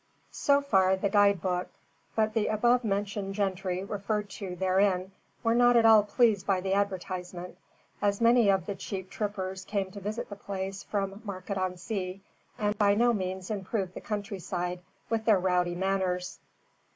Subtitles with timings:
[0.31, 1.67] So far the guide book;
[2.15, 5.11] but the above mentioned gentry referred to therein
[5.43, 7.55] were not at all pleased by the advertisement,
[8.01, 12.19] as many of the cheap trippers came to visit the place from Market on Sea,
[12.57, 14.79] and by no means improved the countryside
[15.11, 16.39] with their rowdy manners.